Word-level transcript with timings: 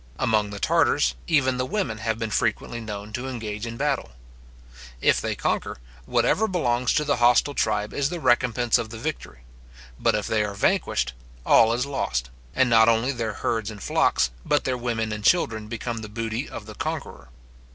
Among 0.17 0.49
the 0.49 0.57
Tartars, 0.57 1.13
even 1.27 1.57
the 1.57 1.65
women 1.67 1.99
have 1.99 2.17
been 2.17 2.31
frequently 2.31 2.79
known 2.81 3.13
to 3.13 3.27
engage 3.27 3.67
in 3.67 3.77
battle. 3.77 4.13
If 4.99 5.21
they 5.21 5.35
conquer, 5.35 5.77
whatever 6.07 6.47
belongs 6.47 6.91
to 6.95 7.03
the 7.03 7.17
hostile 7.17 7.53
tribe 7.53 7.93
is 7.93 8.09
the 8.09 8.19
recompence 8.19 8.79
of 8.79 8.89
the 8.89 8.97
victory; 8.97 9.41
but 9.99 10.15
if 10.15 10.25
they 10.25 10.43
are 10.43 10.55
vanquished, 10.55 11.13
all 11.45 11.71
is 11.71 11.85
lost; 11.85 12.31
and 12.55 12.67
not 12.67 12.89
only 12.89 13.11
their 13.11 13.33
herds 13.33 13.69
and 13.69 13.83
flocks, 13.83 14.31
but 14.43 14.63
their 14.63 14.75
women 14.75 15.11
and 15.11 15.23
children 15.23 15.67
become 15.67 15.97
the 15.99 16.09
booty 16.09 16.49
of 16.49 16.65
the 16.65 16.73
conqueror. 16.73 17.29